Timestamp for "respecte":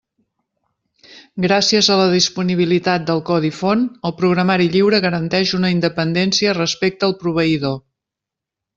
6.63-7.11